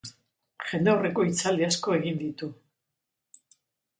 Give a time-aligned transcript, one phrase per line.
[0.69, 2.49] Jendaurreko hitzaldi asko egin ditu.